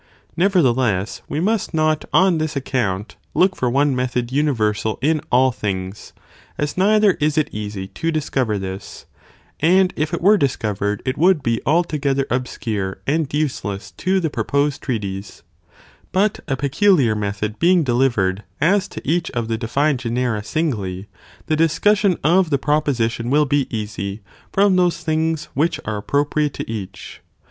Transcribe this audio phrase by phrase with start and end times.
[0.35, 6.11] Nevertheless we must not on this account look for one method universal in all things,
[6.57, 9.05] as neither is it easy to dis cover this,
[9.59, 14.81] and if it were discovered it would be altogether obscure and useless to the proposed
[14.81, 15.43] treatise.
[16.11, 19.55] But a pecu t Ofdein., | liar method being delivered as to edch of the
[19.59, 19.97] de prop.
[19.99, 21.07] genus, fined generat singly,
[21.45, 22.95] the discussion of the pro+ and accident.
[22.95, 22.97] .,.5 A °.
[22.97, 24.21] position will be easy
[24.51, 25.83] from those things which are 2.
[25.83, 27.21] Necessity of appropriate to each.